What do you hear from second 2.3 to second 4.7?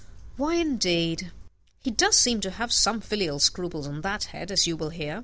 to have had some filial scruples on that head, as